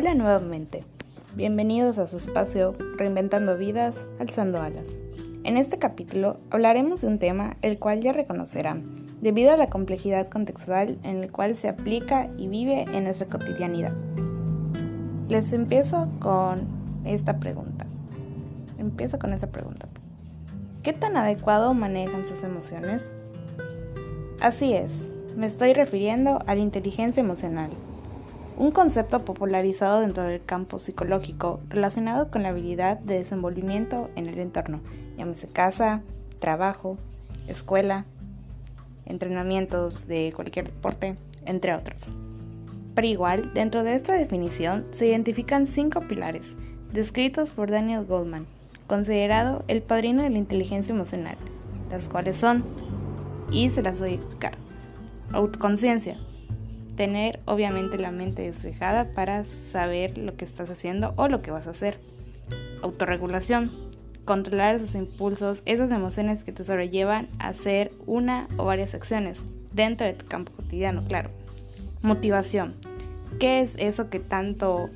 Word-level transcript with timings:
Hola 0.00 0.14
nuevamente. 0.14 0.84
Bienvenidos 1.34 1.98
a 1.98 2.06
su 2.06 2.18
espacio 2.18 2.76
Reinventando 2.98 3.58
vidas, 3.58 3.96
alzando 4.20 4.60
alas. 4.60 4.86
En 5.42 5.58
este 5.58 5.78
capítulo 5.78 6.36
hablaremos 6.50 7.00
de 7.00 7.08
un 7.08 7.18
tema 7.18 7.56
el 7.62 7.80
cual 7.80 8.00
ya 8.00 8.12
reconocerán, 8.12 8.84
debido 9.20 9.52
a 9.52 9.56
la 9.56 9.68
complejidad 9.68 10.28
contextual 10.28 11.00
en 11.02 11.16
el 11.16 11.32
cual 11.32 11.56
se 11.56 11.68
aplica 11.68 12.30
y 12.36 12.46
vive 12.46 12.82
en 12.82 13.02
nuestra 13.02 13.26
cotidianidad. 13.26 13.92
Les 15.28 15.52
empiezo 15.52 16.08
con 16.20 16.68
esta 17.04 17.40
pregunta. 17.40 17.84
Empiezo 18.78 19.18
con 19.18 19.32
esta 19.32 19.48
pregunta. 19.48 19.88
¿Qué 20.84 20.92
tan 20.92 21.16
adecuado 21.16 21.74
manejan 21.74 22.24
sus 22.24 22.44
emociones? 22.44 23.14
Así 24.40 24.74
es, 24.74 25.10
me 25.36 25.48
estoy 25.48 25.72
refiriendo 25.72 26.38
a 26.46 26.54
la 26.54 26.60
inteligencia 26.60 27.20
emocional, 27.20 27.70
un 28.58 28.72
concepto 28.72 29.24
popularizado 29.24 30.00
dentro 30.00 30.24
del 30.24 30.44
campo 30.44 30.80
psicológico 30.80 31.60
relacionado 31.68 32.28
con 32.28 32.42
la 32.42 32.48
habilidad 32.48 32.98
de 32.98 33.20
desenvolvimiento 33.20 34.10
en 34.16 34.26
el 34.26 34.40
entorno, 34.40 34.80
llámese 35.16 35.46
casa, 35.46 36.02
trabajo, 36.40 36.98
escuela, 37.46 38.04
entrenamientos 39.06 40.08
de 40.08 40.32
cualquier 40.34 40.66
deporte, 40.66 41.14
entre 41.46 41.72
otros. 41.72 42.12
Pero 42.96 43.06
igual, 43.06 43.54
dentro 43.54 43.84
de 43.84 43.94
esta 43.94 44.14
definición 44.14 44.86
se 44.90 45.06
identifican 45.06 45.68
cinco 45.68 46.00
pilares, 46.00 46.56
descritos 46.92 47.50
por 47.50 47.70
Daniel 47.70 48.06
Goldman, 48.06 48.48
considerado 48.88 49.62
el 49.68 49.82
padrino 49.82 50.24
de 50.24 50.30
la 50.30 50.38
inteligencia 50.38 50.92
emocional, 50.92 51.36
las 51.90 52.08
cuales 52.08 52.36
son, 52.36 52.64
y 53.52 53.70
se 53.70 53.82
las 53.82 54.00
voy 54.00 54.10
a 54.10 54.14
explicar. 54.14 54.58
Autoconciencia, 55.32 56.18
tener 56.98 57.38
obviamente 57.44 57.96
la 57.96 58.10
mente 58.10 58.42
despejada 58.42 59.14
para 59.14 59.44
saber 59.44 60.18
lo 60.18 60.36
que 60.36 60.44
estás 60.44 60.68
haciendo 60.68 61.14
o 61.16 61.28
lo 61.28 61.40
que 61.42 61.52
vas 61.52 61.68
a 61.68 61.70
hacer. 61.70 62.00
Autorregulación. 62.82 63.70
Controlar 64.24 64.74
esos 64.74 64.96
impulsos, 64.96 65.62
esas 65.64 65.92
emociones 65.92 66.42
que 66.42 66.52
te 66.52 66.64
sobrellevan 66.64 67.28
a 67.38 67.48
hacer 67.48 67.92
una 68.06 68.48
o 68.58 68.64
varias 68.64 68.94
acciones 68.94 69.46
dentro 69.72 70.06
de 70.06 70.12
tu 70.12 70.26
campo 70.26 70.52
cotidiano, 70.52 71.04
claro. 71.04 71.30
Motivación. 72.02 72.74
¿Qué 73.38 73.60
es 73.60 73.76
eso 73.78 74.10
que 74.10 74.18
tanto 74.18 74.90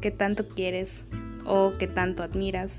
que 0.00 0.10
tanto 0.10 0.48
quieres 0.48 1.04
o 1.44 1.74
que 1.78 1.86
tanto 1.86 2.22
admiras 2.22 2.72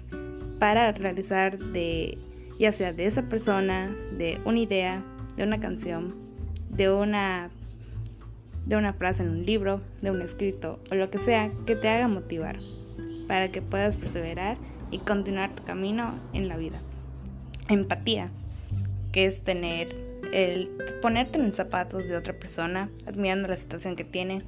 para 0.58 0.92
realizar 0.92 1.59
de 1.59 2.17
ya 2.58 2.73
sea 2.73 2.92
de 2.92 3.05
esa 3.05 3.22
persona, 3.23 3.88
de 4.17 4.42
una 4.45 4.59
idea, 4.59 5.03
de 5.36 5.44
una 5.44 5.59
canción, 5.59 6.16
de 6.70 6.92
una 6.92 7.52
de 8.72 8.77
una 8.77 8.94
frase 8.94 9.22
en 9.22 9.30
un 9.30 9.45
libro, 9.45 9.81
de 10.02 10.11
un 10.11 10.22
escrito 10.22 10.80
o 10.89 10.95
lo 10.95 11.09
que 11.11 11.17
sea 11.17 11.52
que 11.66 11.75
te 11.75 11.89
haga 11.89 12.08
motivar 12.08 12.58
para 13.27 13.52
que 13.52 13.61
puedas 13.61 13.97
perseverar 13.97 14.58
y 14.91 15.00
continuar 15.00 15.53
tu 15.53 15.64
camino 15.64 16.14
en 16.31 16.47
la 16.47 16.55
vida. 16.55 16.81
Empatía, 17.67 18.30
que 19.11 19.25
es 19.25 19.44
tener 19.44 19.94
el 20.31 20.69
ponerte 21.02 21.38
en 21.38 21.47
los 21.47 21.55
zapatos 21.55 22.08
de 22.08 22.16
otra 22.16 22.33
persona, 22.33 22.89
admirando 23.05 23.49
la 23.49 23.58
situación 23.58 23.97
que 23.97 24.05
tiene 24.05 24.39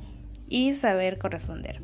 y 0.47 0.73
saber 0.73 1.17
corresponder. 1.17 1.81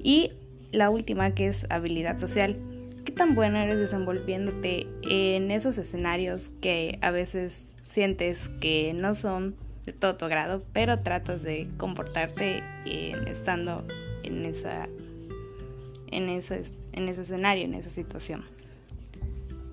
Y 0.00 0.30
la 0.70 0.90
última 0.90 1.34
que 1.34 1.48
es 1.48 1.66
habilidad 1.70 2.20
social. 2.20 2.56
¿Qué 3.04 3.10
tan 3.10 3.34
bueno 3.34 3.58
eres 3.58 3.78
desenvolviéndote 3.78 4.86
en 5.10 5.50
esos 5.50 5.76
escenarios 5.76 6.50
que 6.60 6.98
a 7.00 7.10
veces 7.10 7.74
sientes 7.82 8.48
que 8.60 8.92
no 8.94 9.16
son 9.16 9.56
de 9.88 9.98
todo 9.98 10.16
tu 10.16 10.26
grado, 10.26 10.62
pero 10.72 11.00
tratas 11.00 11.42
de 11.42 11.68
comportarte 11.76 12.62
estando 13.26 13.84
en 14.22 14.44
esa 14.44 14.88
en 16.10 16.28
ese, 16.28 16.62
en 16.92 17.08
ese 17.08 17.22
escenario, 17.22 17.64
en 17.64 17.74
esa 17.74 17.90
situación. 17.90 18.44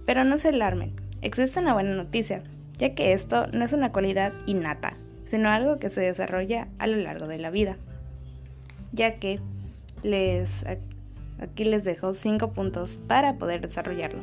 Pero 0.06 0.24
no 0.24 0.38
se 0.38 0.50
alarmen, 0.50 0.94
existe 1.22 1.60
una 1.60 1.74
buena 1.74 1.96
noticia, 1.96 2.44
ya 2.78 2.94
que 2.94 3.14
esto 3.14 3.48
no 3.48 3.64
es 3.64 3.74
una 3.74 3.92
cualidad 3.92 4.34
innata, 4.46 4.94
sino 5.26 5.50
algo 5.50 5.80
que 5.80 5.90
se 5.90 6.02
desarrolla 6.02 6.68
a 6.78 6.88
lo 6.88 6.98
largo 6.98 7.28
de 7.28 7.38
la 7.38 7.50
vida. 7.50 7.78
Ya 8.92 9.16
que 9.16 9.40
les 10.04 10.50
aquí 11.40 11.66
les 11.66 11.84
dejo 11.84 12.14
cinco 12.14 12.52
puntos 12.52 12.98
para 12.98 13.36
poder 13.36 13.62
desarrollarlo. 13.62 14.22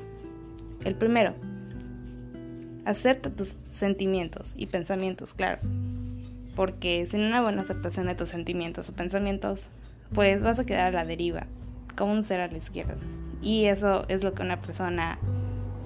El 0.85 0.95
primero, 0.95 1.35
Acepta 2.85 3.31
tus 3.31 3.57
sentimientos 3.71 4.55
y 4.57 4.67
pensamientos, 4.67 5.35
claro. 5.35 5.61
Porque 6.57 7.07
sin 7.11 7.21
una 7.21 7.41
buena 7.41 7.63
aceptación 7.63 8.07
de 8.07 8.15
tus 8.15 8.29
sentimientos 8.29 8.89
o 8.89 8.93
pensamientos, 8.93 9.71
pues 10.15 10.43
vas 10.43 10.59
a 10.59 10.67
quedar 10.67 10.89
a 10.89 10.91
la 10.91 11.05
deriva, 11.05 11.47
como 11.97 12.13
un 12.13 12.23
ser 12.23 12.41
a 12.41 12.49
la 12.49 12.59
izquierda. 12.59 12.97
Y 13.41 13.67
eso 13.67 14.05
es 14.09 14.25
lo 14.25 14.35
que 14.35 14.43
una 14.43 14.61
persona 14.61 15.19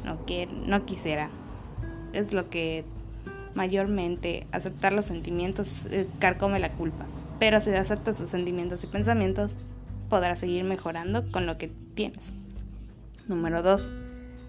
no, 0.04 0.24
quiere, 0.24 0.52
no 0.52 0.84
quisiera. 0.86 1.30
Es 2.12 2.32
lo 2.32 2.48
que 2.48 2.84
mayormente 3.54 4.46
aceptar 4.52 4.92
los 4.92 5.06
sentimientos 5.06 5.86
eh, 5.86 6.06
carcome 6.18 6.58
la 6.58 6.72
culpa. 6.72 7.06
Pero 7.38 7.60
si 7.60 7.70
aceptas 7.70 8.16
tus 8.16 8.30
sentimientos 8.30 8.84
y 8.84 8.86
pensamientos, 8.86 9.56
podrás 10.08 10.38
seguir 10.38 10.64
mejorando 10.64 11.30
con 11.30 11.46
lo 11.46 11.58
que 11.58 11.70
tienes. 11.94 12.32
Número 13.28 13.62
2 13.62 13.92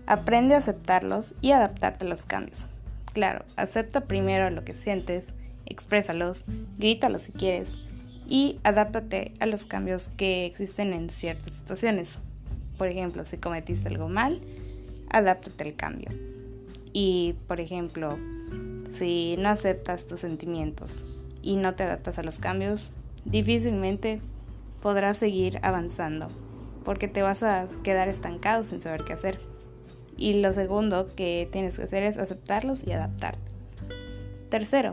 Aprende 0.07 0.55
a 0.55 0.59
aceptarlos 0.59 1.35
y 1.41 1.51
adaptarte 1.51 2.05
a 2.05 2.09
los 2.09 2.25
cambios. 2.25 2.67
Claro, 3.13 3.43
acepta 3.57 4.01
primero 4.01 4.49
lo 4.49 4.63
que 4.63 4.73
sientes, 4.73 5.33
exprésalos, 5.65 6.45
grítalos 6.77 7.23
si 7.23 7.33
quieres 7.33 7.77
y 8.25 8.59
adáptate 8.63 9.33
a 9.39 9.45
los 9.45 9.65
cambios 9.65 10.09
que 10.15 10.45
existen 10.45 10.93
en 10.93 11.09
ciertas 11.09 11.53
situaciones. 11.53 12.21
Por 12.77 12.87
ejemplo, 12.87 13.25
si 13.25 13.37
cometiste 13.37 13.89
algo 13.89 14.07
mal, 14.07 14.41
adáptate 15.09 15.63
al 15.63 15.75
cambio. 15.75 16.09
Y, 16.93 17.35
por 17.47 17.59
ejemplo, 17.59 18.17
si 18.91 19.35
no 19.37 19.49
aceptas 19.49 20.07
tus 20.07 20.21
sentimientos 20.21 21.05
y 21.41 21.57
no 21.57 21.75
te 21.75 21.83
adaptas 21.83 22.17
a 22.17 22.23
los 22.23 22.39
cambios, 22.39 22.91
difícilmente 23.25 24.21
podrás 24.81 25.17
seguir 25.17 25.59
avanzando, 25.63 26.27
porque 26.85 27.07
te 27.07 27.21
vas 27.21 27.43
a 27.43 27.67
quedar 27.83 28.07
estancado 28.07 28.63
sin 28.63 28.81
saber 28.81 29.03
qué 29.03 29.13
hacer. 29.13 29.56
Y 30.17 30.41
lo 30.41 30.51
segundo 30.51 31.07
que 31.15 31.47
tienes 31.51 31.77
que 31.77 31.83
hacer 31.83 32.03
es 32.03 32.17
aceptarlos 32.17 32.85
y 32.85 32.91
adaptarte. 32.91 33.51
Tercero, 34.49 34.91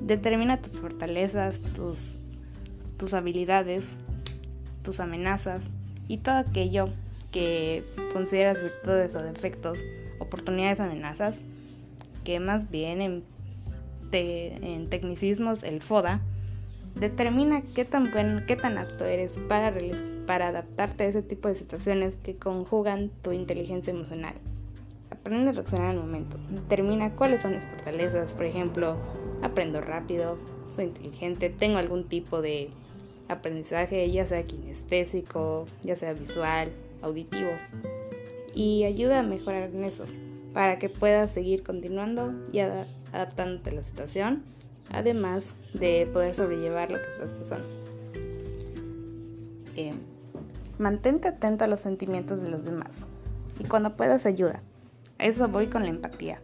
determina 0.00 0.60
tus 0.62 0.80
fortalezas, 0.80 1.60
tus, 1.74 2.18
tus 2.96 3.12
habilidades, 3.12 3.98
tus 4.82 5.00
amenazas 5.00 5.70
y 6.08 6.18
todo 6.18 6.36
aquello 6.36 6.86
que 7.30 7.84
consideras 8.12 8.62
virtudes 8.62 9.14
o 9.14 9.18
defectos, 9.18 9.78
oportunidades 10.18 10.80
amenazas, 10.80 11.42
que 12.24 12.40
más 12.40 12.70
bien 12.70 13.02
en, 13.02 13.24
en 14.12 14.88
tecnicismos 14.88 15.62
el 15.62 15.82
FODA 15.82 16.22
Determina 16.98 17.62
qué 17.74 17.84
tan 17.84 18.10
bueno, 18.10 18.40
qué 18.46 18.56
tan 18.56 18.78
apto 18.78 19.04
eres 19.04 19.38
para, 19.48 19.74
para 20.26 20.48
adaptarte 20.48 21.04
a 21.04 21.06
ese 21.08 21.22
tipo 21.22 21.48
de 21.48 21.54
situaciones 21.54 22.14
que 22.22 22.36
conjugan 22.36 23.10
tu 23.20 23.32
inteligencia 23.32 23.90
emocional. 23.90 24.34
Aprende 25.10 25.50
a 25.50 25.52
reaccionar 25.52 25.90
al 25.90 25.98
momento. 25.98 26.38
Determina 26.48 27.10
cuáles 27.10 27.42
son 27.42 27.52
mis 27.52 27.66
fortalezas. 27.66 28.32
Por 28.32 28.46
ejemplo, 28.46 28.96
aprendo 29.42 29.82
rápido, 29.82 30.38
soy 30.70 30.86
inteligente, 30.86 31.50
tengo 31.50 31.76
algún 31.76 32.04
tipo 32.04 32.40
de 32.40 32.70
aprendizaje, 33.28 34.10
ya 34.10 34.26
sea 34.26 34.46
kinestésico, 34.46 35.66
ya 35.82 35.96
sea 35.96 36.14
visual, 36.14 36.70
auditivo. 37.02 37.50
Y 38.54 38.84
ayuda 38.84 39.20
a 39.20 39.22
mejorar 39.22 39.68
en 39.68 39.84
eso, 39.84 40.04
para 40.54 40.78
que 40.78 40.88
puedas 40.88 41.30
seguir 41.30 41.62
continuando 41.62 42.32
y 42.52 42.60
adaptándote 42.60 43.68
a 43.68 43.74
la 43.74 43.82
situación 43.82 44.55
además 44.90 45.56
de 45.74 46.08
poder 46.12 46.34
sobrellevar 46.34 46.90
lo 46.90 46.98
que 46.98 47.10
estás 47.10 47.34
pasando. 47.34 47.66
Eh, 49.76 49.94
mantente 50.78 51.28
atento 51.28 51.64
a 51.64 51.68
los 51.68 51.80
sentimientos 51.80 52.42
de 52.42 52.48
los 52.48 52.64
demás 52.64 53.08
y 53.58 53.64
cuando 53.64 53.96
puedas 53.96 54.26
ayuda. 54.26 54.62
A 55.18 55.24
eso 55.24 55.48
voy 55.48 55.68
con 55.68 55.82
la 55.82 55.88
empatía, 55.88 56.40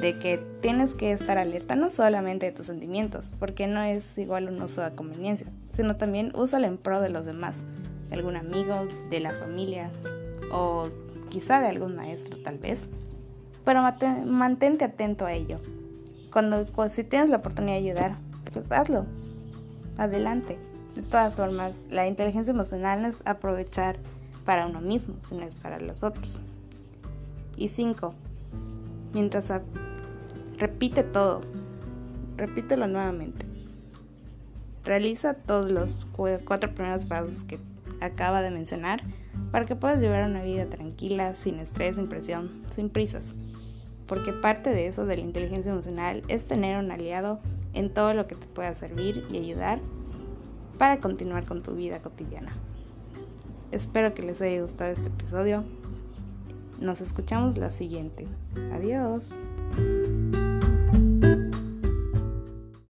de 0.00 0.18
que 0.18 0.38
tienes 0.60 0.94
que 0.94 1.12
estar 1.12 1.38
alerta 1.38 1.74
no 1.74 1.88
solamente 1.88 2.46
de 2.46 2.52
tus 2.52 2.66
sentimientos, 2.66 3.32
porque 3.38 3.66
no 3.66 3.82
es 3.82 4.18
igual 4.18 4.48
un 4.48 4.60
uso 4.60 4.82
de 4.82 4.94
conveniencia, 4.94 5.46
sino 5.68 5.96
también 5.96 6.32
úsalo 6.34 6.66
en 6.66 6.76
pro 6.76 7.00
de 7.00 7.08
los 7.08 7.26
demás, 7.26 7.64
de 8.08 8.16
algún 8.16 8.36
amigo, 8.36 8.86
de 9.10 9.20
la 9.20 9.32
familia 9.32 9.90
o 10.52 10.84
quizá 11.30 11.60
de 11.60 11.68
algún 11.68 11.96
maestro 11.96 12.36
tal 12.42 12.58
vez. 12.58 12.88
Pero 13.64 13.80
mantente 14.26 14.84
atento 14.84 15.24
a 15.24 15.32
ello, 15.32 15.58
cuando, 16.34 16.66
si 16.88 17.04
tienes 17.04 17.30
la 17.30 17.36
oportunidad 17.36 17.78
de 17.78 17.90
ayudar, 17.90 18.16
pues 18.52 18.66
hazlo. 18.72 19.06
Adelante. 19.98 20.58
De 20.96 21.02
todas 21.02 21.36
formas, 21.36 21.86
la 21.90 22.08
inteligencia 22.08 22.50
emocional 22.50 23.02
no 23.02 23.06
es 23.06 23.22
aprovechar 23.24 23.98
para 24.44 24.66
uno 24.66 24.80
mismo, 24.80 25.14
sino 25.20 25.44
es 25.44 25.54
para 25.54 25.78
los 25.78 26.02
otros. 26.02 26.40
Y 27.56 27.68
cinco, 27.68 28.14
mientras 29.12 29.52
repite 30.58 31.04
todo, 31.04 31.42
repítelo 32.36 32.88
nuevamente. 32.88 33.46
Realiza 34.82 35.34
todos 35.34 35.70
los 35.70 35.98
cuatro 36.16 36.74
primeros 36.74 37.06
pasos 37.06 37.44
que 37.44 37.60
acaba 38.00 38.42
de 38.42 38.50
mencionar 38.50 39.02
para 39.52 39.66
que 39.66 39.76
puedas 39.76 40.00
llevar 40.00 40.28
una 40.28 40.42
vida 40.42 40.66
tranquila, 40.66 41.36
sin 41.36 41.60
estrés, 41.60 41.94
sin 41.94 42.08
presión, 42.08 42.64
sin 42.74 42.90
prisas. 42.90 43.36
Porque 44.06 44.32
parte 44.32 44.70
de 44.70 44.86
eso 44.86 45.06
de 45.06 45.16
la 45.16 45.22
inteligencia 45.22 45.72
emocional 45.72 46.22
es 46.28 46.46
tener 46.46 46.78
un 46.78 46.90
aliado 46.90 47.40
en 47.72 47.92
todo 47.92 48.14
lo 48.14 48.26
que 48.26 48.34
te 48.34 48.46
pueda 48.46 48.74
servir 48.74 49.24
y 49.30 49.38
ayudar 49.38 49.80
para 50.78 51.00
continuar 51.00 51.44
con 51.46 51.62
tu 51.62 51.74
vida 51.74 52.00
cotidiana. 52.00 52.52
Espero 53.72 54.14
que 54.14 54.22
les 54.22 54.40
haya 54.40 54.62
gustado 54.62 54.92
este 54.92 55.06
episodio. 55.06 55.64
Nos 56.80 57.00
escuchamos 57.00 57.56
la 57.56 57.70
siguiente. 57.70 58.26
Adiós. 58.72 59.30